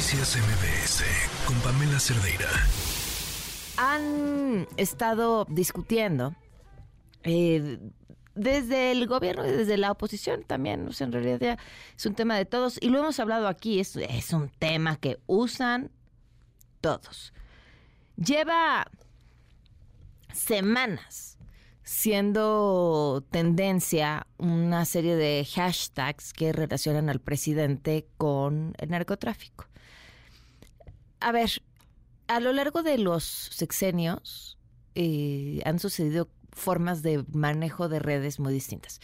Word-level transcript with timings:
Noticias 0.00 0.38
MBS 0.38 1.04
con 1.44 1.60
Pamela 1.60 2.00
Cerdeira. 2.00 2.48
Han 3.76 4.66
estado 4.78 5.44
discutiendo 5.50 6.34
eh, 7.22 7.78
desde 8.34 8.92
el 8.92 9.06
gobierno 9.06 9.46
y 9.46 9.50
desde 9.50 9.76
la 9.76 9.90
oposición 9.90 10.42
también. 10.42 10.88
O 10.88 10.92
sea, 10.94 11.06
en 11.06 11.12
realidad 11.12 11.38
ya 11.38 11.58
es 11.94 12.06
un 12.06 12.14
tema 12.14 12.38
de 12.38 12.46
todos 12.46 12.78
y 12.80 12.88
lo 12.88 13.00
hemos 13.00 13.20
hablado 13.20 13.46
aquí. 13.46 13.78
Es, 13.78 13.94
es 13.94 14.32
un 14.32 14.48
tema 14.48 14.96
que 14.96 15.18
usan 15.26 15.90
todos. 16.80 17.34
Lleva 18.16 18.86
semanas 20.32 21.36
siendo 21.82 23.22
tendencia 23.30 24.26
una 24.38 24.86
serie 24.86 25.14
de 25.16 25.44
hashtags 25.44 26.32
que 26.32 26.54
relacionan 26.54 27.10
al 27.10 27.20
presidente 27.20 28.06
con 28.16 28.72
el 28.78 28.88
narcotráfico. 28.88 29.69
A 31.20 31.32
ver, 31.32 31.62
a 32.26 32.40
lo 32.40 32.52
largo 32.52 32.82
de 32.82 32.98
los 32.98 33.24
sexenios 33.24 34.58
eh, 34.94 35.60
han 35.64 35.78
sucedido 35.78 36.28
formas 36.52 37.02
de 37.02 37.24
manejo 37.32 37.88
de 37.88 37.98
redes 37.98 38.40
muy 38.40 38.52
distintas. 38.52 39.00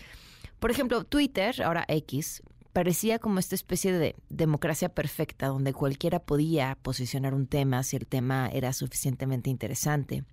Por 0.58 0.70
ejemplo, 0.70 1.04
Twitter, 1.04 1.62
ahora 1.62 1.84
X, 1.88 2.42
parecía 2.72 3.18
como 3.18 3.38
esta 3.38 3.54
especie 3.54 3.92
de 3.92 4.16
democracia 4.28 4.88
perfecta 4.88 5.48
donde 5.48 5.72
cualquiera 5.72 6.18
podía 6.20 6.76
posicionar 6.82 7.34
un 7.34 7.46
tema 7.46 7.82
si 7.82 7.96
el 7.96 8.06
tema 8.06 8.48
era 8.52 8.72
suficientemente 8.72 9.50
interesante 9.50 10.24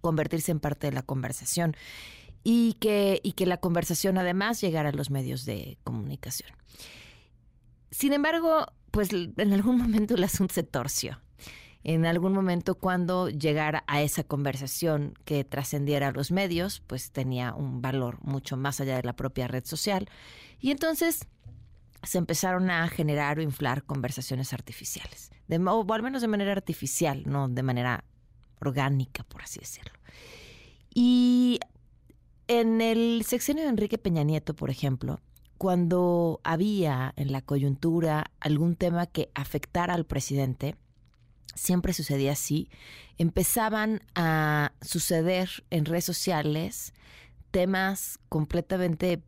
convertirse 0.00 0.52
en 0.52 0.60
parte 0.60 0.88
de 0.88 0.92
la 0.92 1.02
conversación 1.02 1.76
y 2.44 2.74
que, 2.74 3.20
y 3.22 3.32
que 3.32 3.46
la 3.46 3.56
conversación 3.58 4.18
además 4.18 4.60
llegara 4.60 4.90
a 4.90 4.92
los 4.92 5.10
medios 5.10 5.44
de 5.44 5.78
comunicación. 5.82 6.50
Sin 7.90 8.12
embargo, 8.12 8.66
pues 8.90 9.10
en 9.12 9.52
algún 9.52 9.78
momento 9.82 10.14
el 10.14 10.24
asunto 10.24 10.54
se 10.54 10.62
torció. 10.62 11.20
En 11.84 12.04
algún 12.04 12.32
momento 12.32 12.74
cuando 12.74 13.28
llegara 13.28 13.84
a 13.86 14.02
esa 14.02 14.24
conversación 14.24 15.14
que 15.24 15.44
trascendiera 15.44 16.08
a 16.08 16.12
los 16.12 16.32
medios, 16.32 16.82
pues 16.86 17.12
tenía 17.12 17.54
un 17.54 17.80
valor 17.80 18.18
mucho 18.22 18.56
más 18.56 18.80
allá 18.80 18.96
de 18.96 19.04
la 19.04 19.14
propia 19.14 19.46
red 19.46 19.64
social. 19.64 20.08
Y 20.58 20.72
entonces 20.72 21.28
se 22.02 22.18
empezaron 22.18 22.70
a 22.70 22.88
generar 22.88 23.38
o 23.38 23.42
inflar 23.42 23.84
conversaciones 23.84 24.52
artificiales, 24.52 25.30
de, 25.46 25.58
o 25.58 25.92
al 25.92 26.02
menos 26.02 26.22
de 26.22 26.28
manera 26.28 26.52
artificial, 26.52 27.22
no 27.26 27.48
de 27.48 27.62
manera 27.62 28.04
orgánica, 28.60 29.24
por 29.24 29.42
así 29.42 29.60
decirlo. 29.60 29.92
Y 30.92 31.60
en 32.48 32.80
el 32.80 33.22
sexenio 33.24 33.64
de 33.64 33.70
Enrique 33.70 33.98
Peña 33.98 34.22
Nieto, 34.22 34.54
por 34.54 34.70
ejemplo, 34.70 35.20
cuando 35.58 36.40
había 36.44 37.12
en 37.16 37.32
la 37.32 37.42
coyuntura 37.42 38.30
algún 38.40 38.76
tema 38.76 39.06
que 39.06 39.30
afectara 39.34 39.94
al 39.94 40.04
presidente, 40.04 40.76
siempre 41.54 41.92
sucedía 41.92 42.32
así, 42.32 42.68
empezaban 43.18 44.02
a 44.14 44.72
suceder 44.82 45.64
en 45.70 45.84
redes 45.86 46.04
sociales 46.04 46.92
temas 47.50 48.18
completamente 48.28 49.22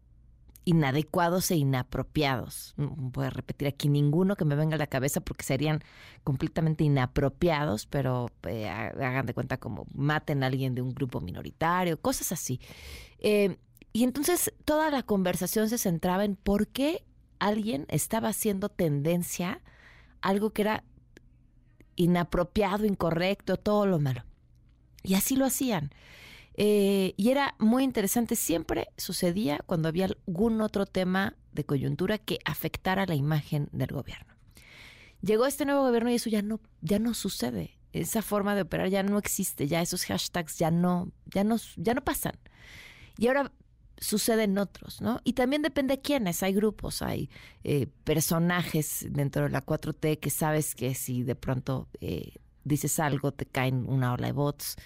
inadecuados 0.68 1.50
e 1.50 1.56
inapropiados. 1.56 2.74
No 2.76 2.92
voy 2.94 3.24
a 3.24 3.30
repetir 3.30 3.68
aquí 3.68 3.88
ninguno 3.88 4.36
que 4.36 4.44
me 4.44 4.54
venga 4.54 4.74
a 4.74 4.78
la 4.78 4.86
cabeza 4.86 5.22
porque 5.22 5.42
serían 5.42 5.82
completamente 6.24 6.84
inapropiados, 6.84 7.86
pero 7.86 8.26
eh, 8.46 8.68
hagan 8.68 9.24
de 9.24 9.32
cuenta 9.32 9.56
como 9.56 9.86
maten 9.94 10.42
a 10.42 10.46
alguien 10.46 10.74
de 10.74 10.82
un 10.82 10.92
grupo 10.92 11.22
minoritario, 11.22 11.98
cosas 11.98 12.32
así. 12.32 12.60
Eh, 13.18 13.56
y 13.92 14.04
entonces 14.04 14.52
toda 14.64 14.90
la 14.90 15.02
conversación 15.02 15.68
se 15.68 15.78
centraba 15.78 16.24
en 16.24 16.36
por 16.36 16.68
qué 16.68 17.04
alguien 17.38 17.86
estaba 17.88 18.28
haciendo 18.28 18.68
tendencia 18.68 19.62
algo 20.20 20.50
que 20.50 20.62
era 20.62 20.84
inapropiado, 21.96 22.84
incorrecto, 22.84 23.56
todo 23.56 23.86
lo 23.86 23.98
malo. 23.98 24.24
Y 25.02 25.14
así 25.14 25.36
lo 25.36 25.46
hacían. 25.46 25.90
Eh, 26.54 27.14
y 27.16 27.30
era 27.30 27.54
muy 27.58 27.84
interesante, 27.84 28.34
siempre 28.34 28.88
sucedía 28.96 29.60
cuando 29.66 29.88
había 29.88 30.06
algún 30.06 30.60
otro 30.60 30.86
tema 30.86 31.36
de 31.52 31.64
coyuntura 31.64 32.18
que 32.18 32.38
afectara 32.44 33.06
la 33.06 33.14
imagen 33.14 33.68
del 33.72 33.88
gobierno. 33.88 34.34
Llegó 35.22 35.46
este 35.46 35.64
nuevo 35.64 35.82
gobierno 35.82 36.10
y 36.10 36.14
eso 36.14 36.30
ya 36.30 36.42
no, 36.42 36.60
ya 36.80 36.98
no 36.98 37.14
sucede. 37.14 37.78
Esa 37.92 38.22
forma 38.22 38.54
de 38.54 38.62
operar 38.62 38.88
ya 38.88 39.02
no 39.02 39.18
existe, 39.18 39.66
ya 39.66 39.80
esos 39.80 40.04
hashtags 40.04 40.58
ya 40.58 40.70
no, 40.70 41.10
ya 41.26 41.42
no, 41.42 41.56
ya 41.76 41.94
no 41.94 42.04
pasan. 42.04 42.34
Y 43.16 43.28
ahora 43.28 43.52
suceden 44.00 44.58
otros, 44.58 45.00
¿no? 45.00 45.20
Y 45.24 45.32
también 45.34 45.62
depende 45.62 45.96
de 45.96 46.00
quiénes. 46.00 46.42
Hay 46.42 46.54
grupos, 46.54 47.02
hay 47.02 47.30
eh, 47.64 47.86
personajes 48.04 49.06
dentro 49.10 49.44
de 49.44 49.50
la 49.50 49.64
4T 49.64 50.18
que 50.18 50.30
sabes 50.30 50.74
que 50.74 50.94
si 50.94 51.22
de 51.22 51.34
pronto 51.34 51.88
eh, 52.00 52.32
dices 52.64 52.98
algo 53.00 53.32
te 53.32 53.46
caen 53.46 53.84
una 53.88 54.12
ola 54.12 54.28
de 54.28 54.32
bots. 54.32 54.76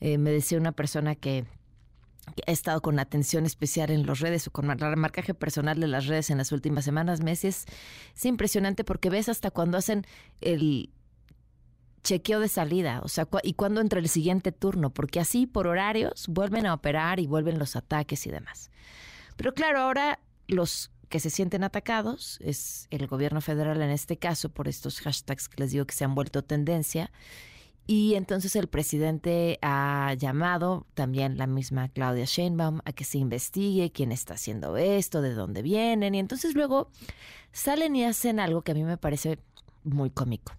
Eh, 0.00 0.18
me 0.18 0.30
decía 0.30 0.58
una 0.58 0.72
persona 0.72 1.14
que, 1.14 1.44
ha 2.46 2.50
estado 2.50 2.80
con 2.80 2.98
atención 2.98 3.44
especial 3.44 3.90
en 3.90 4.06
las 4.06 4.20
redes 4.20 4.46
o 4.46 4.50
con 4.50 4.70
el 4.70 4.96
marcaje 4.96 5.34
personal 5.34 5.78
de 5.78 5.88
las 5.88 6.06
redes 6.06 6.30
en 6.30 6.38
las 6.38 6.52
últimas 6.52 6.86
semanas, 6.86 7.20
meses. 7.20 7.66
Es 8.16 8.24
impresionante 8.24 8.82
porque 8.82 9.10
ves 9.10 9.28
hasta 9.28 9.50
cuando 9.50 9.76
hacen 9.76 10.06
el 10.40 10.90
chequeo 12.04 12.38
de 12.38 12.48
salida, 12.48 13.00
o 13.02 13.08
sea, 13.08 13.26
y 13.42 13.54
cuando 13.54 13.80
entra 13.80 13.98
el 13.98 14.08
siguiente 14.08 14.52
turno, 14.52 14.90
porque 14.90 15.18
así 15.18 15.46
por 15.46 15.66
horarios 15.66 16.28
vuelven 16.28 16.66
a 16.66 16.74
operar 16.74 17.18
y 17.18 17.26
vuelven 17.26 17.58
los 17.58 17.74
ataques 17.74 18.26
y 18.26 18.30
demás. 18.30 18.70
Pero 19.36 19.54
claro, 19.54 19.80
ahora 19.80 20.20
los 20.46 20.90
que 21.08 21.18
se 21.18 21.30
sienten 21.30 21.64
atacados 21.64 22.38
es 22.42 22.86
el 22.90 23.06
gobierno 23.06 23.40
federal 23.40 23.80
en 23.82 23.90
este 23.90 24.18
caso 24.18 24.48
por 24.48 24.68
estos 24.68 25.00
hashtags 25.00 25.48
que 25.48 25.62
les 25.62 25.72
digo 25.72 25.86
que 25.86 25.94
se 25.94 26.04
han 26.04 26.14
vuelto 26.14 26.42
tendencia 26.42 27.10
y 27.86 28.14
entonces 28.14 28.56
el 28.56 28.68
presidente 28.68 29.58
ha 29.60 30.14
llamado 30.14 30.86
también 30.94 31.36
la 31.36 31.46
misma 31.46 31.88
Claudia 31.88 32.24
Sheinbaum 32.24 32.80
a 32.84 32.92
que 32.92 33.04
se 33.04 33.18
investigue 33.18 33.92
quién 33.92 34.10
está 34.10 34.34
haciendo 34.34 34.76
esto, 34.78 35.20
de 35.20 35.34
dónde 35.34 35.60
vienen. 35.60 36.14
Y 36.14 36.18
entonces 36.18 36.54
luego 36.54 36.90
salen 37.52 37.94
y 37.94 38.04
hacen 38.04 38.40
algo 38.40 38.62
que 38.62 38.72
a 38.72 38.74
mí 38.74 38.84
me 38.84 38.96
parece 38.96 39.38
muy 39.82 40.08
cómico. 40.08 40.52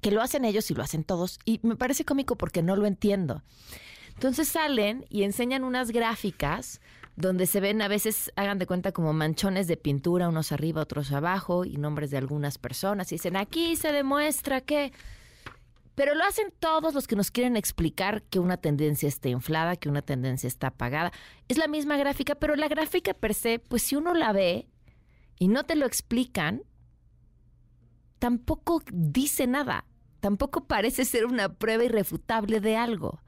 Que 0.00 0.10
lo 0.10 0.22
hacen 0.22 0.44
ellos 0.44 0.70
y 0.70 0.74
lo 0.74 0.82
hacen 0.82 1.04
todos. 1.04 1.38
Y 1.44 1.60
me 1.62 1.76
parece 1.76 2.04
cómico 2.04 2.36
porque 2.36 2.62
no 2.62 2.76
lo 2.76 2.86
entiendo. 2.86 3.42
Entonces 4.14 4.48
salen 4.48 5.06
y 5.08 5.22
enseñan 5.22 5.64
unas 5.64 5.90
gráficas 5.90 6.80
donde 7.16 7.46
se 7.46 7.60
ven 7.60 7.82
a 7.82 7.88
veces, 7.88 8.32
hagan 8.36 8.58
de 8.58 8.66
cuenta 8.66 8.92
como 8.92 9.12
manchones 9.12 9.66
de 9.66 9.76
pintura, 9.76 10.28
unos 10.28 10.52
arriba, 10.52 10.80
otros 10.80 11.12
abajo, 11.12 11.64
y 11.64 11.76
nombres 11.76 12.10
de 12.10 12.16
algunas 12.16 12.56
personas. 12.56 13.12
Y 13.12 13.16
dicen, 13.16 13.36
aquí 13.36 13.76
se 13.76 13.92
demuestra 13.92 14.60
que 14.60 14.92
pero 16.00 16.14
lo 16.14 16.24
hacen 16.24 16.50
todos 16.58 16.94
los 16.94 17.06
que 17.06 17.14
nos 17.14 17.30
quieren 17.30 17.56
explicar 17.56 18.22
que 18.22 18.38
una 18.38 18.56
tendencia 18.56 19.06
está 19.06 19.28
inflada, 19.28 19.76
que 19.76 19.90
una 19.90 20.00
tendencia 20.00 20.46
está 20.46 20.68
apagada. 20.68 21.12
Es 21.46 21.58
la 21.58 21.68
misma 21.68 21.98
gráfica, 21.98 22.36
pero 22.36 22.56
la 22.56 22.68
gráfica 22.68 23.12
per 23.12 23.34
se, 23.34 23.58
pues 23.58 23.82
si 23.82 23.96
uno 23.96 24.14
la 24.14 24.32
ve 24.32 24.66
y 25.38 25.48
no 25.48 25.64
te 25.64 25.76
lo 25.76 25.84
explican, 25.84 26.62
tampoco 28.18 28.82
dice 28.90 29.46
nada. 29.46 29.84
Tampoco 30.20 30.64
parece 30.64 31.04
ser 31.04 31.26
una 31.26 31.52
prueba 31.54 31.84
irrefutable 31.84 32.60
de 32.60 32.76
algo. 32.76 33.20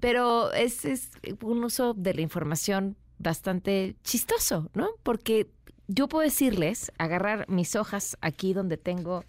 Pero 0.00 0.52
es, 0.52 1.10
un 1.42 1.64
uso 1.64 1.94
de 1.94 2.14
la 2.14 2.20
información 2.22 2.96
bastante 3.18 3.96
chistoso, 4.02 4.70
¿no? 4.74 4.88
Porque 5.02 5.50
yo 5.88 6.08
puedo 6.08 6.24
decirles, 6.24 6.90
agarrar 6.98 7.48
mis 7.48 7.76
hojas 7.76 8.16
aquí 8.20 8.52
donde 8.54 8.76
tengo 8.76 9.24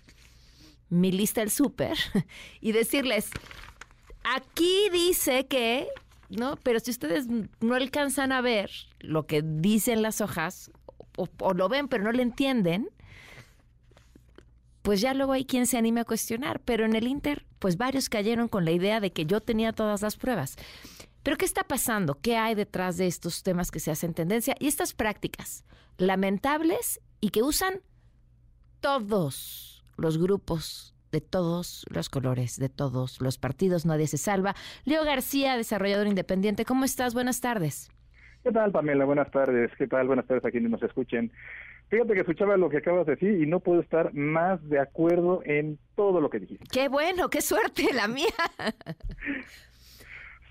mi 0.90 1.12
lista 1.12 1.42
del 1.42 1.52
súper 1.52 1.98
y 2.62 2.72
decirles, 2.72 3.30
aquí 4.24 4.90
dice 4.92 5.48
que, 5.48 5.88
¿no? 6.30 6.58
Pero 6.58 6.80
si 6.80 6.92
ustedes 6.92 7.28
no 7.60 7.76
alcanzan 7.76 8.32
a 8.32 8.42
ver 8.42 8.72
lo 9.00 9.26
que 9.26 9.42
dicen 9.42 10.02
las 10.02 10.22
hojas, 10.22 10.72
o, 11.18 11.54
lo 11.54 11.70
ven 11.70 11.88
pero 11.88 12.04
no 12.04 12.12
lo 12.12 12.22
entienden, 12.22 12.90
pues 14.82 15.02
ya 15.02 15.14
luego 15.14 15.34
hay 15.34 15.46
quien 15.46 15.68
se 15.68 15.78
anime 15.78 16.02
a 16.02 16.06
cuestionar. 16.06 16.62
Pero 16.66 16.86
en 16.86 16.96
el 16.96 17.08
Inter, 17.08 17.46
pues 17.60 17.78
varios 17.78 18.10
cayeron 18.10 18.48
con 18.48 18.66
la 18.66 18.72
idea 18.72 19.00
de 19.00 19.12
que 19.12 19.26
yo 19.26 19.42
tenía 19.42 19.74
todas 19.74 20.02
las 20.02 20.18
pruebas. 20.18 20.58
Pero 21.24 21.38
¿qué 21.38 21.46
está 21.46 21.64
pasando? 21.64 22.20
¿Qué 22.22 22.38
hay 22.38 22.56
detrás 22.56 22.98
de 22.98 23.08
estos 23.08 23.44
temas 23.44 23.70
que 23.72 23.80
se 23.80 23.92
hacen 23.92 24.14
tendencia? 24.14 24.56
Y 24.60 24.68
estas 24.68 24.94
prácticas 24.94 25.64
lamentables 25.98 27.00
y 27.20 27.30
que 27.30 27.44
usan 27.44 27.76
todos 28.80 29.84
los 29.98 30.18
grupos 30.18 30.96
de 31.12 31.22
todos 31.22 31.86
los 31.90 32.10
colores, 32.10 32.58
de 32.58 32.70
todos 32.70 33.22
los 33.22 33.38
partidos, 33.38 33.86
nadie 33.86 34.08
se 34.08 34.18
salva. 34.18 34.56
Leo 34.86 35.04
García, 35.04 35.58
desarrollador 35.58 36.08
independiente, 36.08 36.66
¿cómo 36.66 36.86
estás? 36.86 37.14
Buenas 37.14 37.42
tardes. 37.42 37.92
¿Qué 38.44 38.52
tal, 38.52 38.72
Pamela? 38.72 39.06
Buenas 39.06 39.30
tardes. 39.30 39.70
¿Qué 39.78 39.88
tal? 39.88 40.08
Buenas 40.08 40.26
tardes 40.26 40.44
a 40.46 40.50
quienes 40.50 40.72
nos 40.72 40.82
escuchen. 40.82 41.32
Fíjate 41.92 42.14
que 42.14 42.22
escuchaba 42.22 42.56
lo 42.56 42.70
que 42.70 42.78
acabas 42.78 43.06
de 43.06 43.16
decir 43.16 43.44
y 43.44 43.46
no 43.46 43.60
puedo 43.60 43.82
estar 43.82 44.14
más 44.14 44.66
de 44.70 44.80
acuerdo 44.80 45.42
en 45.44 45.78
todo 45.98 46.22
lo 46.22 46.30
que 46.30 46.40
dijiste. 46.40 46.64
Qué 46.72 46.88
bueno, 46.88 47.30
qué 47.30 47.42
suerte 47.42 47.92
la 47.94 48.08
mía. 48.08 48.28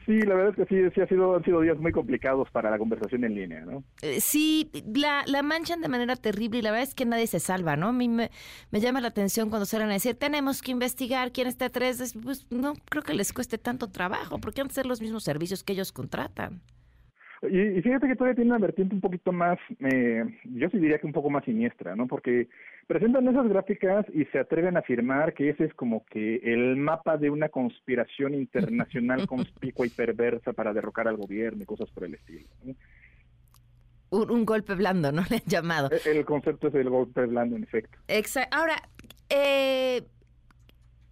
Sí, 0.04 0.18
la 0.22 0.34
verdad 0.34 0.54
es 0.58 0.68
que 0.68 0.74
sí, 0.74 0.90
sí 0.94 1.00
ha 1.00 1.06
sido, 1.06 1.36
han 1.36 1.44
sido 1.44 1.60
días 1.60 1.78
muy 1.78 1.92
complicados 1.92 2.50
para 2.50 2.70
la 2.70 2.78
conversación 2.78 3.24
en 3.24 3.34
línea, 3.34 3.60
¿no? 3.60 3.84
Eh, 4.02 4.20
sí, 4.20 4.70
la, 4.94 5.22
la 5.26 5.42
manchan 5.42 5.80
de 5.80 5.88
manera 5.88 6.16
terrible 6.16 6.58
y 6.58 6.62
la 6.62 6.72
verdad 6.72 6.88
es 6.88 6.94
que 6.94 7.06
nadie 7.06 7.26
se 7.26 7.38
salva, 7.38 7.76
¿no? 7.76 7.88
A 7.88 7.92
mí 7.92 8.08
me, 8.08 8.30
me 8.70 8.80
llama 8.80 9.00
la 9.00 9.08
atención 9.08 9.48
cuando 9.48 9.66
salen 9.66 9.88
a 9.88 9.92
decir, 9.92 10.16
tenemos 10.16 10.60
que 10.60 10.72
investigar 10.72 11.32
quién 11.32 11.46
está 11.46 11.66
atrás. 11.66 12.14
Pues 12.22 12.46
no 12.50 12.74
creo 12.90 13.02
que 13.02 13.14
les 13.14 13.32
cueste 13.32 13.56
tanto 13.56 13.88
trabajo, 13.88 14.38
porque 14.38 14.60
han 14.60 14.68
de 14.68 14.74
ser 14.74 14.84
los 14.84 15.00
mismos 15.00 15.24
servicios 15.24 15.62
que 15.64 15.72
ellos 15.72 15.92
contratan. 15.92 16.60
Y, 17.42 17.80
fíjate 17.80 18.06
que 18.06 18.16
todavía 18.16 18.34
tiene 18.34 18.50
una 18.50 18.58
vertiente 18.58 18.94
un 18.94 19.00
poquito 19.00 19.32
más, 19.32 19.58
eh, 19.78 20.24
yo 20.44 20.68
sí 20.68 20.78
diría 20.78 20.98
que 20.98 21.06
un 21.06 21.14
poco 21.14 21.30
más 21.30 21.44
siniestra, 21.44 21.96
¿no? 21.96 22.06
Porque 22.06 22.48
presentan 22.86 23.26
esas 23.28 23.48
gráficas 23.48 24.04
y 24.12 24.26
se 24.26 24.38
atreven 24.38 24.76
a 24.76 24.80
afirmar 24.80 25.32
que 25.32 25.48
ese 25.48 25.64
es 25.64 25.74
como 25.74 26.04
que 26.04 26.36
el 26.36 26.76
mapa 26.76 27.16
de 27.16 27.30
una 27.30 27.48
conspiración 27.48 28.34
internacional 28.34 29.26
conspicua 29.26 29.86
y 29.86 29.90
perversa 29.90 30.52
para 30.52 30.74
derrocar 30.74 31.08
al 31.08 31.16
gobierno 31.16 31.62
y 31.62 31.66
cosas 31.66 31.88
por 31.90 32.04
el 32.04 32.14
estilo. 32.14 32.46
Un, 34.10 34.44
golpe 34.44 34.74
blando, 34.74 35.10
¿no? 35.10 35.22
Le 35.30 35.36
han 35.36 35.46
llamado. 35.46 35.90
E, 35.92 36.10
el, 36.10 36.26
concepto 36.26 36.68
es 36.68 36.74
el 36.74 36.90
golpe 36.90 37.24
blando, 37.24 37.56
en 37.56 37.62
efecto. 37.62 37.98
Exacto. 38.08 38.54
Ahora, 38.54 38.74
eh, 39.30 40.02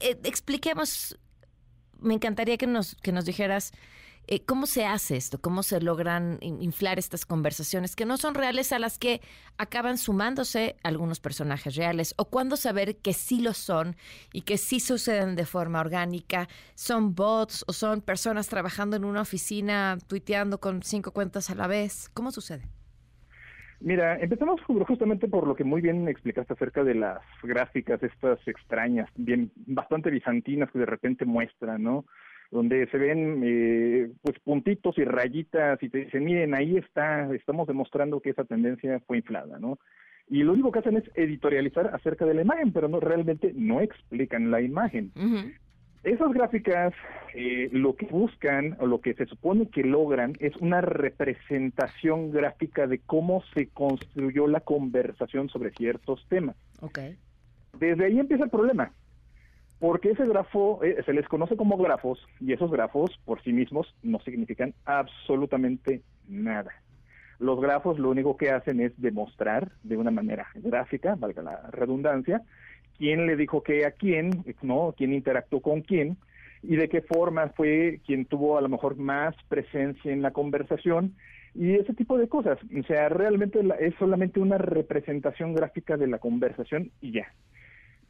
eh, 0.00 0.16
expliquemos, 0.24 1.18
me 2.00 2.12
encantaría 2.12 2.58
que 2.58 2.66
nos, 2.66 2.96
que 2.96 3.12
nos 3.12 3.24
dijeras 3.24 3.72
eh, 4.30 4.44
¿Cómo 4.44 4.66
se 4.66 4.84
hace 4.84 5.16
esto? 5.16 5.40
¿Cómo 5.40 5.62
se 5.62 5.80
logran 5.80 6.38
inflar 6.42 6.98
estas 6.98 7.24
conversaciones 7.24 7.96
que 7.96 8.04
no 8.04 8.18
son 8.18 8.34
reales 8.34 8.72
a 8.72 8.78
las 8.78 8.98
que 8.98 9.22
acaban 9.56 9.96
sumándose 9.96 10.76
algunos 10.82 11.18
personajes 11.18 11.76
reales? 11.76 12.14
¿O 12.18 12.26
cuándo 12.26 12.56
saber 12.56 12.96
que 12.96 13.14
sí 13.14 13.40
lo 13.40 13.54
son 13.54 13.96
y 14.32 14.42
que 14.42 14.58
sí 14.58 14.80
suceden 14.80 15.34
de 15.34 15.46
forma 15.46 15.80
orgánica? 15.80 16.46
¿Son 16.74 17.14
bots 17.14 17.64
o 17.68 17.72
son 17.72 18.02
personas 18.02 18.48
trabajando 18.48 18.96
en 18.96 19.06
una 19.06 19.22
oficina 19.22 19.96
tuiteando 20.06 20.60
con 20.60 20.82
cinco 20.82 21.12
cuentas 21.12 21.48
a 21.48 21.54
la 21.54 21.66
vez? 21.66 22.10
¿Cómo 22.12 22.30
sucede? 22.30 22.64
Mira, 23.80 24.18
empezamos 24.18 24.60
justamente 24.86 25.28
por 25.28 25.46
lo 25.46 25.54
que 25.54 25.64
muy 25.64 25.80
bien 25.80 26.06
explicaste 26.06 26.52
acerca 26.52 26.84
de 26.84 26.96
las 26.96 27.20
gráficas 27.42 28.02
estas 28.02 28.38
extrañas, 28.46 29.08
bien 29.14 29.52
bastante 29.54 30.10
bizantinas 30.10 30.70
que 30.70 30.80
de 30.80 30.86
repente 30.86 31.24
muestran, 31.24 31.82
¿no? 31.82 32.04
Donde 32.50 32.86
se 32.86 32.98
ven 32.98 33.42
eh, 33.44 34.10
pues 34.22 34.38
puntitos 34.40 34.96
y 34.98 35.04
rayitas 35.04 35.82
y 35.82 35.88
te 35.90 35.98
dicen, 35.98 36.24
miren, 36.24 36.54
ahí 36.54 36.76
está, 36.76 37.32
estamos 37.34 37.66
demostrando 37.66 38.20
que 38.20 38.30
esa 38.30 38.44
tendencia 38.44 39.00
fue 39.06 39.18
inflada, 39.18 39.58
¿no? 39.58 39.78
Y 40.30 40.42
lo 40.42 40.52
único 40.52 40.72
que 40.72 40.80
hacen 40.80 40.96
es 40.96 41.04
editorializar 41.14 41.94
acerca 41.94 42.26
de 42.26 42.34
la 42.34 42.42
imagen, 42.42 42.72
pero 42.72 42.88
no 42.88 43.00
realmente 43.00 43.52
no 43.54 43.80
explican 43.80 44.50
la 44.50 44.60
imagen. 44.60 45.10
Esas 46.04 46.32
gráficas 46.32 46.92
eh, 47.34 47.70
lo 47.72 47.96
que 47.96 48.06
buscan 48.06 48.76
o 48.78 48.86
lo 48.86 49.00
que 49.00 49.14
se 49.14 49.26
supone 49.26 49.68
que 49.68 49.82
logran 49.82 50.34
es 50.38 50.54
una 50.56 50.80
representación 50.80 52.30
gráfica 52.30 52.86
de 52.86 52.98
cómo 52.98 53.42
se 53.54 53.68
construyó 53.68 54.46
la 54.46 54.60
conversación 54.60 55.48
sobre 55.48 55.70
ciertos 55.72 56.24
temas. 56.28 56.56
Okay. 56.80 57.16
Desde 57.78 58.04
ahí 58.04 58.18
empieza 58.18 58.44
el 58.44 58.50
problema 58.50 58.92
porque 59.78 60.10
ese 60.10 60.26
grafo 60.26 60.82
eh, 60.82 61.02
se 61.04 61.12
les 61.12 61.26
conoce 61.28 61.56
como 61.56 61.76
grafos 61.76 62.26
y 62.40 62.52
esos 62.52 62.70
grafos 62.70 63.18
por 63.24 63.42
sí 63.42 63.52
mismos 63.52 63.94
no 64.02 64.18
significan 64.20 64.74
absolutamente 64.84 66.02
nada. 66.28 66.72
Los 67.38 67.60
grafos 67.60 67.98
lo 67.98 68.10
único 68.10 68.36
que 68.36 68.50
hacen 68.50 68.80
es 68.80 68.92
demostrar 69.00 69.70
de 69.84 69.96
una 69.96 70.10
manera 70.10 70.48
gráfica, 70.56 71.14
valga 71.14 71.42
la 71.42 71.70
redundancia, 71.70 72.42
quién 72.98 73.26
le 73.26 73.36
dijo 73.36 73.62
qué 73.62 73.86
a 73.86 73.92
quién, 73.92 74.44
no, 74.62 74.94
quién 74.96 75.12
interactuó 75.12 75.60
con 75.60 75.82
quién 75.82 76.16
y 76.62 76.74
de 76.74 76.88
qué 76.88 77.00
forma 77.00 77.48
fue 77.50 78.00
quien 78.04 78.24
tuvo 78.24 78.58
a 78.58 78.60
lo 78.60 78.68
mejor 78.68 78.96
más 78.96 79.36
presencia 79.48 80.12
en 80.12 80.22
la 80.22 80.32
conversación 80.32 81.14
y 81.54 81.74
ese 81.74 81.94
tipo 81.94 82.18
de 82.18 82.28
cosas. 82.28 82.58
O 82.76 82.82
sea, 82.86 83.08
realmente 83.08 83.60
es 83.78 83.94
solamente 83.98 84.40
una 84.40 84.58
representación 84.58 85.54
gráfica 85.54 85.96
de 85.96 86.08
la 86.08 86.18
conversación 86.18 86.90
y 87.00 87.12
ya. 87.12 87.32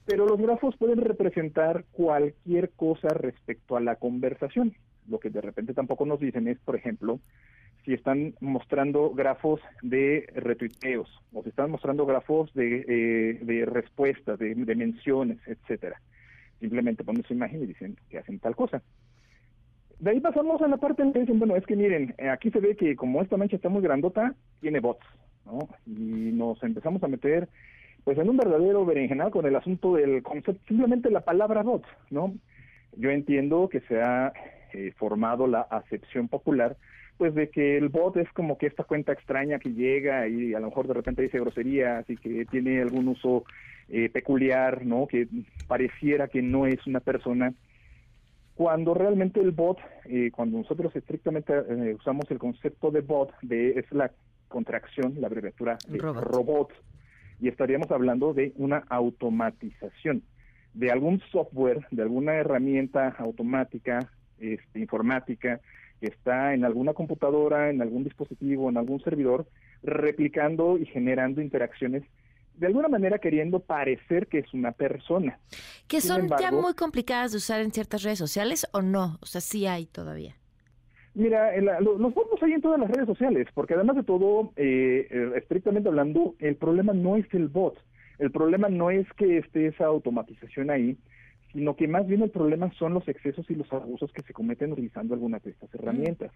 Pero 0.09 0.25
los 0.25 0.41
grafos 0.41 0.75
pueden 0.79 1.03
representar 1.03 1.85
cualquier 1.93 2.71
cosa 2.71 3.09
respecto 3.09 3.77
a 3.77 3.81
la 3.81 3.97
conversación. 3.97 4.75
Lo 5.07 5.21
que 5.21 5.29
de 5.29 5.43
repente 5.43 5.75
tampoco 5.75 6.07
nos 6.07 6.19
dicen 6.19 6.49
es, 6.49 6.59
por 6.61 6.77
ejemplo, 6.77 7.21
si 7.85 7.93
están 7.93 8.35
mostrando 8.41 9.11
grafos 9.11 9.61
de 9.83 10.27
retuiteos 10.35 11.11
o 11.35 11.43
si 11.43 11.51
están 11.51 11.71
mostrando 11.71 12.07
grafos 12.07 12.51
de, 12.55 12.87
eh, 12.89 13.39
de 13.43 13.67
respuestas, 13.67 14.39
de, 14.39 14.55
menciones, 14.55 15.41
etcétera. 15.47 16.01
Simplemente 16.59 17.05
ponen 17.05 17.25
su 17.25 17.35
imagen 17.35 17.63
y 17.63 17.67
dicen 17.67 17.99
que 18.09 18.17
hacen 18.17 18.39
tal 18.39 18.57
cosa. 18.57 18.81
De 19.99 20.11
ahí 20.11 20.21
pasamos 20.21 20.63
a 20.63 20.69
la 20.69 20.79
parte 20.79 21.03
en 21.03 21.13
que 21.13 21.21
dicen, 21.21 21.39
bueno, 21.39 21.55
es 21.55 21.67
que 21.67 21.77
miren, 21.77 22.15
aquí 22.33 22.51
se 22.51 22.61
ve 22.61 22.77
que 22.77 22.97
como 22.97 23.21
esta 23.21 23.37
mancha 23.37 23.57
está 23.57 23.69
muy 23.69 23.83
grandota, 23.83 24.35
tiene 24.63 24.81
bots, 24.81 25.05
¿no? 25.45 25.69
Y 25.87 26.33
nos 26.33 26.63
empezamos 26.63 27.03
a 27.03 27.09
meter 27.09 27.47
pues 28.05 28.19
en 28.19 28.29
un 28.29 28.37
verdadero 28.37 28.85
berenjenal 28.85 29.31
con 29.31 29.47
el 29.47 29.57
asunto 29.57 29.95
del 29.95 30.23
concepto, 30.23 30.61
simplemente 30.67 31.11
la 31.11 31.21
palabra 31.21 31.63
bot, 31.63 31.85
¿no? 32.11 32.35
Yo 32.97 33.11
entiendo 33.11 33.69
que 33.69 33.81
se 33.81 34.01
ha 34.01 34.33
eh, 34.73 34.93
formado 34.97 35.47
la 35.47 35.63
acepción 35.63 36.29
popular, 36.29 36.77
pues 37.17 37.35
de 37.35 37.49
que 37.51 37.77
el 37.77 37.89
bot 37.89 38.17
es 38.17 38.31
como 38.33 38.59
que 38.59 38.67
esta 38.67 38.85
cuenta 38.85 39.13
extraña 39.13 39.59
que 39.59 39.73
llega 39.73 40.29
y 40.29 40.55
a 40.55 40.61
lo 40.61 40.69
mejor 40.69 40.87
de 40.87 40.95
repente 40.95 41.23
dice 41.23 41.41
groserías 41.41 42.09
y 42.09 42.17
que 42.17 42.45
tiene 42.47 42.81
algún 42.81 43.09
uso 43.09 43.45
eh, 43.89 44.09
peculiar, 44.09 44.85
¿no? 44.87 45.07
Que 45.07 45.29
pareciera 45.67 46.29
que 46.29 46.43
no 46.43 46.67
es 46.67 46.87
una 46.87 47.01
persona. 47.01 47.53
Cuando 48.55 48.95
realmente 48.95 49.41
el 49.41 49.53
bot, 49.53 49.79
eh, 50.07 50.31
cuando 50.35 50.59
nosotros 50.59 50.95
estrictamente 50.97 51.53
usamos 51.95 52.31
el 52.31 52.39
concepto 52.39 52.91
de 52.91 53.01
bot, 53.01 53.33
de 53.43 53.79
es 53.79 53.91
la 53.93 54.11
contracción, 54.49 55.15
la 55.21 55.29
abreviatura 55.29 55.79
de 55.87 55.99
robot 55.99 56.73
y 57.41 57.49
estaríamos 57.49 57.91
hablando 57.91 58.35
de 58.35 58.53
una 58.57 58.85
automatización 58.89 60.23
de 60.75 60.91
algún 60.91 61.21
software, 61.33 61.87
de 61.91 62.03
alguna 62.03 62.35
herramienta 62.35 63.09
automática, 63.19 64.11
este, 64.39 64.81
informática, 64.81 65.61
que 66.01 66.07
está 66.07 66.55
en 66.55 66.65
alguna 66.65 66.95
computadora, 66.95 67.71
en 67.71 67.83
algún 67.83 68.05
dispositivo, 68.05 68.69
en 68.69 68.77
algún 68.77 69.01
servidor, 69.01 69.49
replicando 69.83 70.79
y 70.79 70.87
generando 70.87 71.41
interacciones, 71.41 72.05
de 72.55 72.67
alguna 72.67 72.89
manera 72.89 73.19
queriendo 73.19 73.61
parecer 73.61 74.27
que 74.27 74.39
es 74.39 74.55
una 74.55 74.73
persona. 74.73 75.39
Que 75.87 76.01
son 76.01 76.29
ya 76.39 76.53
muy 76.53 76.75
complicadas 76.75 77.33
de 77.33 77.39
usar 77.39 77.61
en 77.61 77.73
ciertas 77.73 78.03
redes 78.03 78.19
sociales 78.19 78.67
o 78.73 78.83
no, 78.83 79.19
o 79.21 79.27
sea, 79.27 79.41
sí 79.41 79.67
hay 79.67 79.87
todavía. 79.87 80.37
Mira, 81.19 81.61
los 81.61 82.15
bots 82.15 82.41
hay 82.45 82.53
en 82.53 82.61
todas 82.61 82.79
las 82.79 82.89
redes 82.89 83.09
sociales, 83.09 83.49
porque 83.53 83.75
además 83.75 83.97
de 83.97 84.05
todo, 84.05 84.53
eh, 84.55 85.09
eh, 85.11 85.33
estrictamente 85.35 85.89
hablando, 85.89 86.37
el 86.39 86.55
problema 86.55 86.93
no 86.93 87.17
es 87.17 87.27
el 87.35 87.49
bot, 87.49 87.77
el 88.21 88.31
problema 88.31 88.69
no 88.69 88.93
es 88.93 89.05
que 89.15 89.39
esté 89.39 89.67
esa 89.67 89.87
automatización 89.87 90.71
ahí, 90.71 90.97
sino 91.53 91.75
que 91.75 91.89
más 91.89 92.07
bien 92.07 92.23
el 92.23 92.31
problema 92.31 92.71
son 92.75 92.95
los 92.95 93.09
excesos 93.09 93.51
y 93.51 93.57
los 93.57 93.73
abusos 93.73 94.13
que 94.13 94.23
se 94.23 94.33
cometen 94.33 94.71
utilizando 94.71 95.15
algunas 95.15 95.43
de 95.43 95.51
estas 95.51 95.75
herramientas. 95.75 96.31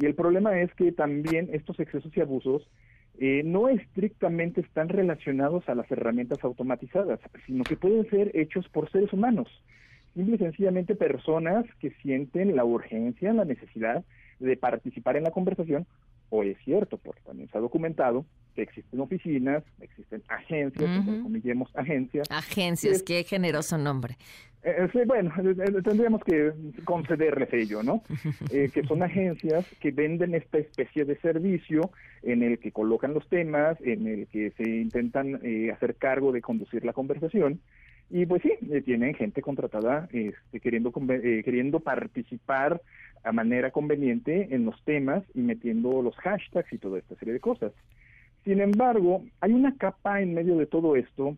Y 0.00 0.06
el 0.06 0.16
problema 0.16 0.60
es 0.60 0.74
que 0.74 0.90
también 0.90 1.50
estos 1.52 1.78
excesos 1.78 2.10
y 2.16 2.20
abusos 2.20 2.68
eh, 3.20 3.42
no 3.44 3.68
estrictamente 3.68 4.62
están 4.62 4.88
relacionados 4.88 5.68
a 5.68 5.76
las 5.76 5.88
herramientas 5.92 6.42
automatizadas, 6.42 7.20
sino 7.46 7.62
que 7.62 7.76
pueden 7.76 8.10
ser 8.10 8.32
hechos 8.34 8.68
por 8.68 8.90
seres 8.90 9.12
humanos 9.12 9.48
simple 10.18 10.34
y 10.34 10.38
sencillamente 10.38 10.96
personas 10.96 11.64
que 11.80 11.90
sienten 12.02 12.56
la 12.56 12.64
urgencia, 12.64 13.32
la 13.32 13.44
necesidad 13.44 14.04
de 14.40 14.56
participar 14.56 15.16
en 15.16 15.24
la 15.24 15.30
conversación, 15.30 15.86
o 16.30 16.42
es 16.42 16.58
cierto, 16.64 16.98
porque 16.98 17.20
también 17.22 17.48
se 17.50 17.56
ha 17.56 17.60
documentado 17.60 18.24
que 18.54 18.62
existen 18.62 19.00
oficinas, 19.00 19.62
existen 19.80 20.22
agencias, 20.28 21.06
uh 21.06 21.66
agencias. 21.74 22.28
Agencias, 22.30 23.02
qué 23.04 23.22
generoso 23.22 23.78
nombre. 23.78 24.16
Eh, 24.64 24.88
sí, 24.92 24.98
bueno, 25.06 25.32
eh, 25.38 25.54
eh, 25.56 25.82
tendríamos 25.84 26.22
que 26.24 26.52
concederles 26.84 27.52
ello, 27.52 27.84
¿no? 27.84 28.02
que 28.50 28.82
son 28.88 29.04
agencias 29.04 29.64
que 29.80 29.92
venden 29.92 30.34
esta 30.34 30.58
especie 30.58 31.04
de 31.04 31.16
servicio 31.20 31.92
en 32.24 32.42
el 32.42 32.58
que 32.58 32.72
colocan 32.72 33.14
los 33.14 33.28
temas, 33.28 33.78
en 33.82 34.08
el 34.08 34.26
que 34.26 34.50
se 34.56 34.68
intentan 34.68 35.40
hacer 35.72 35.94
cargo 35.94 36.32
de 36.32 36.42
conducir 36.42 36.84
la 36.84 36.92
conversación 36.92 37.60
y 38.10 38.24
pues 38.24 38.42
sí, 38.42 38.52
eh, 38.70 38.80
tienen 38.80 39.14
gente 39.14 39.42
contratada 39.42 40.08
este, 40.12 40.60
queriendo, 40.60 40.92
eh, 41.10 41.42
queriendo 41.44 41.80
participar 41.80 42.80
a 43.22 43.32
manera 43.32 43.70
conveniente 43.70 44.54
en 44.54 44.64
los 44.64 44.82
temas 44.84 45.22
y 45.34 45.40
metiendo 45.40 46.00
los 46.00 46.16
hashtags 46.16 46.72
y 46.72 46.78
toda 46.78 46.98
esta 46.98 47.16
serie 47.16 47.34
de 47.34 47.40
cosas. 47.40 47.72
Sin 48.44 48.60
embargo, 48.60 49.24
hay 49.40 49.52
una 49.52 49.76
capa 49.76 50.22
en 50.22 50.32
medio 50.32 50.56
de 50.56 50.66
todo 50.66 50.96
esto 50.96 51.36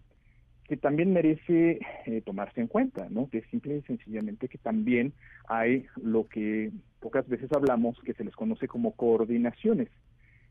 que 0.68 0.76
también 0.76 1.12
merece 1.12 1.80
eh, 2.06 2.22
tomarse 2.24 2.60
en 2.60 2.68
cuenta, 2.68 3.08
¿no? 3.10 3.28
Que 3.28 3.38
es 3.38 3.46
simple 3.50 3.78
y 3.78 3.82
sencillamente 3.82 4.46
que 4.46 4.58
también 4.58 5.12
hay 5.48 5.86
lo 6.00 6.28
que 6.28 6.70
pocas 7.00 7.28
veces 7.28 7.50
hablamos, 7.50 7.98
que 8.04 8.14
se 8.14 8.22
les 8.22 8.36
conoce 8.36 8.68
como 8.68 8.92
coordinaciones, 8.92 9.88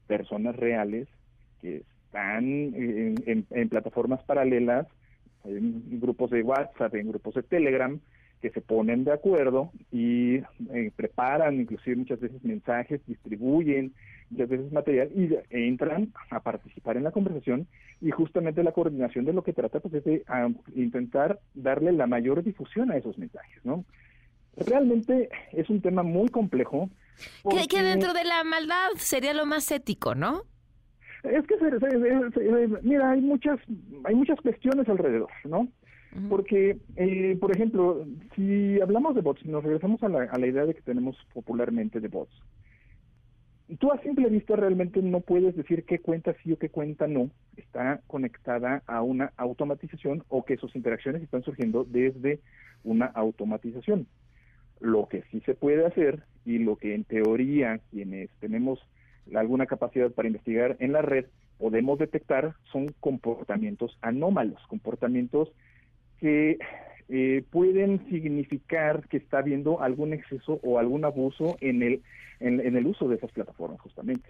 personas 0.08 0.58
reales 0.58 1.08
que 1.62 1.84
están 2.08 2.74
en 2.74 3.70
plataformas 3.70 4.22
paralelas 4.24 4.88
en 5.46 6.00
grupos 6.00 6.30
de 6.32 6.44
WhatsApp, 6.44 6.96
en 6.96 7.10
grupos 7.10 7.36
de 7.36 7.44
Telegram, 7.44 8.00
que 8.42 8.50
se 8.52 8.62
ponen 8.62 9.04
de 9.04 9.12
acuerdo 9.12 9.72
y 9.92 10.36
eh, 10.36 10.92
preparan 10.96 11.60
inclusive 11.60 11.98
muchas 11.98 12.20
veces 12.20 12.44
mensajes, 12.44 13.02
distribuyen 13.06 13.94
muchas 14.30 14.50
veces 14.50 14.72
material 14.72 15.10
y 15.16 15.36
entran 15.50 16.14
a 16.30 16.40
participar 16.40 16.98
en 16.98 17.04
la 17.04 17.12
conversación 17.12 17.68
y 18.00 18.12
justamente 18.12 18.64
la 18.64 18.72
coordinación 18.72 19.26
de 19.26 19.34
lo 19.34 19.44
que 19.44 19.54
trata 19.54 19.80
pues 19.80 19.94
es 19.96 20.04
de 20.04 20.24
intentar 20.76 21.40
darle 21.54 21.92
la 21.92 22.08
mayor 22.08 22.44
difusión 22.44 22.92
a 22.92 22.98
esos 22.98 23.18
mensajes, 23.18 23.64
¿no? 23.66 23.86
Realmente 24.56 25.30
es 25.52 25.70
un 25.70 25.82
tema 25.82 26.04
muy 26.04 26.30
complejo. 26.30 26.90
Que, 27.70 27.84
dentro 27.84 28.14
de 28.14 28.24
la 28.24 28.44
maldad 28.44 28.90
sería 28.98 29.34
lo 29.34 29.46
más 29.46 29.72
ético, 29.72 30.16
¿no? 30.16 30.44
Es 31.24 31.46
que, 31.48 31.56
mira, 32.82 33.12
hay 33.12 33.22
muchas, 33.22 33.60
hay 34.06 34.16
muchas 34.16 34.40
cuestiones 34.42 34.88
alrededor, 34.88 35.30
¿no? 35.46 35.68
Porque, 36.28 36.78
eh, 36.96 37.38
por 37.40 37.52
ejemplo, 37.52 38.06
si 38.36 38.82
hablamos 38.82 39.14
de 39.16 39.22
bots, 39.22 39.46
nos 39.46 39.64
regresamos 39.64 40.02
a 40.02 40.10
la, 40.10 40.24
a 40.24 40.40
la 40.40 40.48
idea 40.48 40.66
de 40.66 40.74
que 40.74 40.82
tenemos 40.82 41.16
popularmente 41.34 42.00
de 42.00 42.08
bots. 42.08 42.34
Tú 43.78 43.92
a 43.92 44.02
simple 44.02 44.28
vista 44.30 44.56
realmente 44.56 45.02
no 45.04 45.20
puedes 45.20 45.56
decir 45.56 45.86
qué 45.86 46.00
cuenta 46.00 46.36
sí 46.42 46.52
o 46.52 46.58
qué 46.58 46.70
cuenta 46.70 47.06
no 47.08 47.30
está 47.56 48.02
conectada 48.08 48.82
a 48.88 49.04
una 49.04 49.32
automatización 49.38 50.24
o 50.30 50.44
que 50.44 50.58
sus 50.58 50.76
interacciones 50.76 51.22
están 51.22 51.44
surgiendo 51.44 51.84
desde 51.84 52.40
una 52.84 53.06
automatización. 53.06 54.08
Lo 54.80 55.08
que 55.08 55.22
sí 55.30 55.42
se 55.42 55.54
puede 55.54 55.86
hacer 55.86 56.24
y 56.46 56.58
lo 56.58 56.78
que 56.78 56.96
en 56.96 57.04
teoría 57.04 57.80
quienes 57.92 58.32
tenemos 58.40 58.80
alguna 59.36 59.66
capacidad 59.66 60.12
para 60.12 60.28
investigar 60.28 60.78
en 60.80 60.94
la 60.94 61.02
red 61.02 61.26
podemos 61.58 62.00
detectar 62.00 62.56
son 62.72 62.88
comportamientos 63.00 63.98
anómalos, 64.02 64.62
comportamientos 64.68 65.50
que 66.20 66.58
eh, 67.10 67.44
pueden 67.50 68.08
significar 68.10 69.08
que 69.08 69.18
está 69.18 69.40
habiendo 69.40 69.82
algún 69.82 70.14
exceso 70.14 70.60
o 70.64 70.80
algún 70.80 71.06
abuso 71.06 71.58
en 71.60 71.82
el, 71.84 72.02
en, 72.40 72.76
el 72.76 72.88
uso 72.88 73.08
de 73.08 73.16
esas 73.16 73.32
plataformas, 73.32 73.82
justamente. 73.82 74.30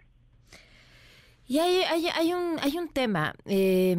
Y 1.46 1.60
hay, 1.60 1.82
hay, 1.84 2.08
hay, 2.08 2.34
un, 2.34 2.58
hay 2.62 2.78
un 2.78 2.90
tema. 2.90 3.34
Eh, 3.46 3.98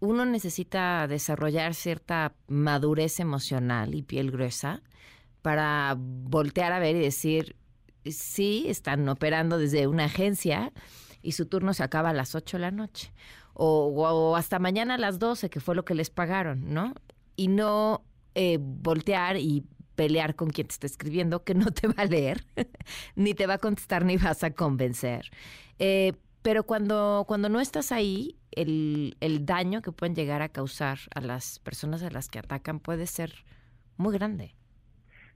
uno 0.00 0.24
necesita 0.24 1.06
desarrollar 1.06 1.74
cierta 1.74 2.34
madurez 2.46 3.20
emocional 3.20 3.94
y 3.94 4.02
piel 4.02 4.30
gruesa 4.30 4.82
para 5.42 5.96
voltear 5.98 6.72
a 6.72 6.78
ver 6.78 6.96
y 6.96 7.00
decir, 7.00 7.56
sí, 8.04 8.64
están 8.68 9.08
operando 9.08 9.58
desde 9.58 9.86
una 9.86 10.04
agencia 10.04 10.72
y 11.22 11.32
su 11.32 11.46
turno 11.46 11.74
se 11.74 11.82
acaba 11.82 12.10
a 12.10 12.14
las 12.14 12.34
8 12.34 12.56
de 12.56 12.60
la 12.62 12.70
noche. 12.70 13.12
O, 13.54 14.36
hasta 14.36 14.58
mañana 14.58 14.94
a 14.94 14.98
las 14.98 15.18
12, 15.18 15.50
que 15.50 15.60
fue 15.60 15.74
lo 15.74 15.84
que 15.84 15.94
les 15.94 16.08
pagaron, 16.08 16.72
¿no? 16.72 16.94
Y 17.36 17.48
no 17.48 18.04
eh, 18.34 18.58
voltear 18.60 19.36
y 19.36 19.66
pelear 19.96 20.34
con 20.34 20.48
quien 20.48 20.66
te 20.66 20.72
está 20.72 20.86
escribiendo, 20.86 21.44
que 21.44 21.54
no 21.54 21.70
te 21.70 21.88
va 21.88 21.94
a 21.98 22.04
leer, 22.06 22.46
ni 23.16 23.34
te 23.34 23.46
va 23.46 23.54
a 23.54 23.58
contestar, 23.58 24.04
ni 24.04 24.16
vas 24.16 24.42
a 24.44 24.52
convencer. 24.52 25.30
Eh, 25.78 26.14
pero 26.40 26.64
cuando, 26.64 27.24
cuando 27.28 27.50
no 27.50 27.60
estás 27.60 27.92
ahí, 27.92 28.38
el, 28.52 29.16
el 29.20 29.44
daño 29.44 29.82
que 29.82 29.92
pueden 29.92 30.14
llegar 30.14 30.40
a 30.40 30.48
causar 30.48 30.98
a 31.14 31.20
las 31.20 31.58
personas 31.58 32.02
a 32.02 32.10
las 32.10 32.28
que 32.28 32.38
atacan 32.38 32.80
puede 32.80 33.06
ser 33.06 33.44
muy 33.98 34.14
grande. 34.14 34.54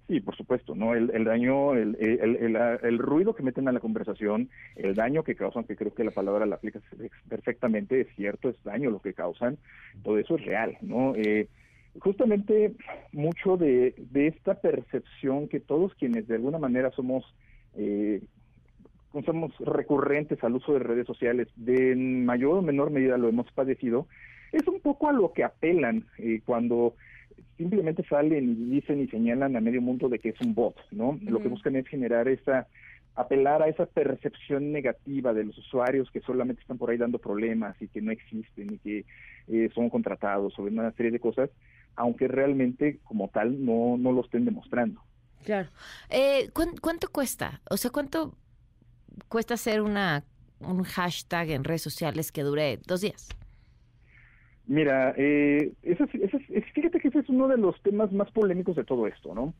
Sí, 0.06 0.20
por 0.20 0.36
supuesto, 0.36 0.74
¿no? 0.74 0.94
El, 0.94 1.24
daño, 1.24 1.74
el, 1.74 1.96
el, 1.98 2.56
el, 2.82 2.98
ruido 2.98 3.34
que 3.34 3.42
meten 3.42 3.68
a 3.68 3.72
la 3.72 3.80
conversación, 3.80 4.50
el 4.76 4.94
daño 4.94 5.24
que 5.24 5.34
causan, 5.34 5.64
que 5.64 5.76
creo 5.76 5.94
que 5.94 6.04
la 6.04 6.10
palabra 6.10 6.44
la 6.44 6.56
aplica 6.56 6.78
perfectamente, 7.26 8.02
es 8.02 8.08
cierto, 8.14 8.50
es 8.50 8.62
daño 8.64 8.90
lo 8.90 9.00
que 9.00 9.14
causan, 9.14 9.56
todo 10.02 10.18
eso 10.18 10.36
es 10.36 10.44
real, 10.44 10.76
¿no? 10.82 11.14
Eh, 11.16 11.48
justamente 12.00 12.74
mucho 13.12 13.56
de, 13.56 13.94
de 13.96 14.26
esta 14.26 14.60
percepción 14.60 15.48
que 15.48 15.60
todos 15.60 15.94
quienes 15.94 16.28
de 16.28 16.34
alguna 16.34 16.58
manera 16.58 16.90
somos 16.90 17.24
eh, 17.74 18.20
somos 19.24 19.52
recurrentes 19.60 20.42
al 20.42 20.56
uso 20.56 20.72
de 20.72 20.80
redes 20.80 21.06
sociales, 21.06 21.48
de 21.56 21.94
mayor 21.94 22.58
o 22.58 22.62
menor 22.62 22.90
medida 22.90 23.16
lo 23.16 23.28
hemos 23.28 23.50
padecido, 23.52 24.08
es 24.52 24.66
un 24.66 24.80
poco 24.80 25.08
a 25.08 25.12
lo 25.12 25.32
que 25.32 25.44
apelan 25.44 26.06
eh, 26.18 26.40
cuando 26.44 26.94
simplemente 27.56 28.04
salen 28.04 28.50
y 28.50 28.54
dicen 28.76 29.00
y 29.00 29.08
señalan 29.08 29.56
a 29.56 29.60
medio 29.60 29.80
mundo 29.80 30.08
de 30.08 30.18
que 30.18 30.30
es 30.30 30.40
un 30.40 30.54
bot, 30.54 30.76
¿no? 30.90 31.18
Lo 31.22 31.40
que 31.40 31.48
buscan 31.48 31.76
es 31.76 31.86
generar 31.86 32.28
esa, 32.28 32.66
apelar 33.14 33.62
a 33.62 33.68
esa 33.68 33.86
percepción 33.86 34.72
negativa 34.72 35.32
de 35.32 35.44
los 35.44 35.56
usuarios 35.58 36.10
que 36.10 36.20
solamente 36.20 36.62
están 36.62 36.78
por 36.78 36.90
ahí 36.90 36.96
dando 36.96 37.18
problemas 37.18 37.80
y 37.80 37.88
que 37.88 38.00
no 38.00 38.10
existen 38.10 38.74
y 38.74 38.78
que 38.78 39.04
eh, 39.48 39.70
son 39.74 39.88
contratados 39.90 40.58
o 40.58 40.62
una 40.62 40.90
serie 40.92 41.12
de 41.12 41.20
cosas, 41.20 41.50
aunque 41.96 42.28
realmente 42.28 42.98
como 43.04 43.28
tal 43.28 43.64
no, 43.64 43.96
no 43.98 44.12
lo 44.12 44.22
estén 44.22 44.44
demostrando. 44.44 45.00
Claro. 45.44 45.68
Eh, 46.10 46.50
¿Cuánto 46.52 47.08
cuesta? 47.10 47.60
O 47.70 47.76
sea, 47.76 47.90
¿cuánto 47.90 48.34
cuesta 49.28 49.54
hacer 49.54 49.82
una, 49.82 50.24
un 50.60 50.82
hashtag 50.82 51.50
en 51.50 51.64
redes 51.64 51.82
sociales 51.82 52.32
que 52.32 52.42
dure 52.42 52.78
dos 52.86 53.02
días? 53.02 53.28
Mira, 54.66 55.14
eh, 55.18 55.72
fíjate 55.82 56.18
que 56.18 56.24
ese 56.24 56.36
es 56.38 56.43
uno 57.34 57.48
de 57.48 57.58
los 57.58 57.80
temas 57.82 58.12
más 58.12 58.30
polémicos 58.30 58.76
de 58.76 58.84
todo 58.84 59.06
esto, 59.06 59.34
¿no? 59.34 59.54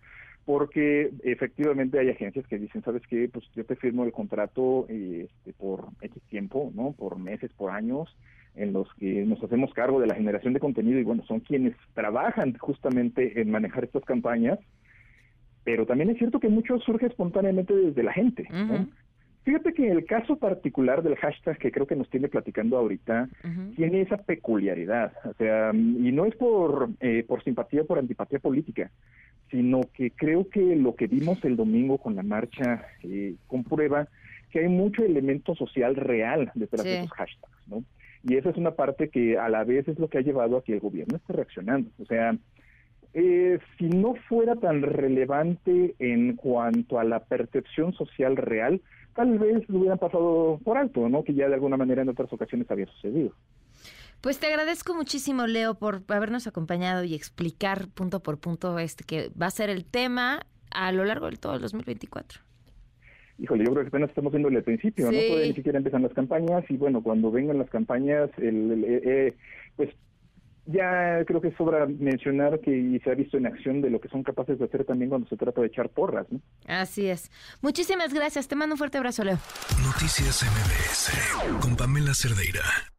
Porque 0.45 1.11
efectivamente 1.23 1.99
hay 1.99 2.11
agencias 2.11 2.47
que 2.47 2.59
dicen, 2.59 2.83
¿sabes 2.83 3.03
qué? 3.09 3.29
Pues 3.33 3.45
yo 3.55 3.65
te 3.65 3.77
firmo 3.77 4.05
el 4.05 4.13
contrato 4.13 4.87
este, 4.89 5.53
por 5.55 5.87
X 6.03 6.23
tiempo, 6.29 6.71
¿no? 6.75 6.93
Por 6.93 7.19
meses, 7.19 7.51
por 7.57 7.71
años, 7.71 8.15
en 8.55 8.73
los 8.73 8.93
que 8.95 9.25
nos 9.25 9.43
hacemos 9.43 9.73
cargo 9.73 10.01
de 10.01 10.07
la 10.07 10.15
generación 10.15 10.53
de 10.53 10.61
contenido 10.61 10.99
y 10.99 11.05
bueno, 11.05 11.25
son 11.27 11.41
quienes 11.41 11.75
trabajan 11.95 12.57
justamente 12.59 13.41
en 13.41 13.51
manejar 13.51 13.85
estas 13.85 14.05
campañas, 14.05 14.59
pero 15.65 15.87
también 15.87 16.11
es 16.11 16.19
cierto 16.19 16.41
que 16.41 16.49
mucho 16.49 16.79
surge 16.79 17.07
espontáneamente 17.07 17.75
desde 17.75 18.03
la 18.03 18.13
gente. 18.13 18.47
Fíjate 19.45 19.75
que 19.75 19.91
el 19.91 20.07
caso 20.07 20.37
particular 20.37 21.03
del 21.03 21.17
hashtag 21.17 21.59
que 21.59 21.71
creo 21.71 21.87
que 21.87 21.97
nos 21.97 22.09
tiene 22.09 22.29
platicando 22.29 22.79
ahorita 22.79 23.29
tiene 23.77 24.01
esa 24.01 24.17
peculiaridad, 24.17 25.13
o 25.25 25.35
sea, 25.35 25.71
y 25.75 26.13
no 26.13 26.25
es 26.25 26.35
por, 26.35 26.89
eh, 27.01 27.25
por 27.29 27.45
simpatía 27.45 27.83
o 27.83 27.87
por 27.87 27.99
antipatía 27.99 28.39
política, 28.39 28.91
sino 29.51 29.83
que 29.93 30.13
creo 30.13 30.49
que 30.49 30.77
lo 30.77 30.97
que 30.97 31.09
vimos 31.09 31.45
el 31.45 31.57
domingo 31.57 31.99
con 31.99 32.17
la 32.17 32.23
marcha 32.23 32.87
eh, 33.03 33.35
comprueba 33.47 34.09
que 34.51 34.61
hay 34.61 34.69
mucho 34.69 35.05
elemento 35.05 35.55
social 35.55 35.95
real 35.95 36.51
detrás 36.55 36.85
de 36.85 37.01
esos 37.01 37.13
hashtags, 37.13 37.69
¿no? 37.69 37.85
Y 38.27 38.37
esa 38.37 38.49
es 38.49 38.57
una 38.57 38.71
parte 38.71 39.11
que 39.11 39.37
a 39.37 39.51
la 39.51 39.65
vez 39.65 39.87
es 39.89 39.99
lo 39.99 40.09
que 40.09 40.17
ha 40.17 40.23
llevado 40.23 40.57
a 40.57 40.65
que 40.65 40.73
el 40.73 40.81
gobierno 40.81 41.17
esté 41.17 41.35
reaccionando. 41.35 41.91
O 42.01 42.07
sea, 42.07 42.35
eh, 43.13 43.59
si 43.77 43.91
no 43.91 44.15
fuera 44.29 44.57
tan 44.57 44.81
relevante 44.81 45.95
en 45.99 46.35
cuanto 46.35 46.99
a 46.99 47.05
la 47.05 47.21
percepción 47.21 47.93
social 47.93 48.37
real, 48.37 48.81
tal 49.15 49.39
vez 49.39 49.69
lo 49.69 49.79
hubieran 49.79 49.99
pasado 49.99 50.61
por 50.65 50.77
alto, 50.77 51.09
¿no? 51.09 51.25
Que 51.25 51.35
ya 51.35 51.49
de 51.49 51.55
alguna 51.55 51.77
manera 51.77 52.03
en 52.03 52.09
otras 52.09 52.33
ocasiones 52.33 52.71
había 52.71 52.87
sucedido. 52.87 53.33
Pues 54.21 54.39
te 54.39 54.47
agradezco 54.47 54.95
muchísimo, 54.95 55.47
Leo, 55.47 55.75
por 55.75 56.03
habernos 56.09 56.47
acompañado 56.47 57.05
y 57.05 57.15
explicar 57.15 57.89
punto 57.89 58.21
por 58.21 58.39
punto 58.39 58.79
este 58.79 59.05
que 59.05 59.31
va 59.41 59.47
a 59.47 59.51
ser 59.51 59.71
el 59.71 59.85
tema 59.85 60.47
a 60.71 60.93
lo 60.93 61.05
largo 61.05 61.31
de 61.31 61.37
todo 61.37 61.55
el 61.55 61.61
2024 61.61 62.41
híjole, 63.39 63.65
yo 63.65 63.73
creo 63.73 63.83
que 63.83 63.89
apenas 63.89 64.11
estamos 64.11 64.33
viendo 64.33 64.49
el 64.49 64.63
principio, 64.63 65.07
¿no? 65.07 65.13
Todavía 65.13 65.47
ni 65.47 65.55
siquiera 65.55 65.79
empiezan 65.79 66.03
las 66.03 66.13
campañas 66.13 66.65
y 66.69 66.77
bueno, 66.77 67.03
cuando 67.03 67.31
vengan 67.31 67.59
las 67.59 67.71
campañas, 67.71 68.31
el, 68.39 68.85
eh, 68.85 69.03
eh, 69.05 69.35
pues 69.77 69.91
ya 70.67 71.25
creo 71.27 71.41
que 71.41 71.53
sobra 71.53 71.87
mencionar 71.87 72.61
que 72.61 73.01
se 73.03 73.11
ha 73.11 73.15
visto 73.15 73.37
en 73.37 73.47
acción 73.47 73.81
de 73.81 73.91
lo 73.91 74.01
que 74.01 74.09
son 74.09 74.23
capaces 74.23 74.59
de 74.59 74.65
hacer 74.65 74.85
también 74.85 75.11
cuando 75.11 75.29
se 75.29 75.37
trata 75.37 75.61
de 75.61 75.67
echar 75.67 75.89
porras, 75.91 76.27
¿no? 76.31 76.41
Así 76.67 77.07
es. 77.09 77.31
Muchísimas 77.61 78.13
gracias. 78.15 78.49
Te 78.49 78.57
mando 78.57 78.75
un 78.75 78.79
fuerte 78.79 78.99
abrazo, 78.99 79.25
Leo. 79.25 79.39
Noticias 79.85 80.43
MBS 80.43 81.61
con 81.61 81.77
Pamela 81.77 82.15
Cerdeira. 82.15 82.94